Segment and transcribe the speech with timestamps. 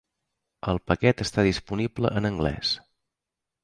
[0.73, 2.77] El paquet està disponible en anglès.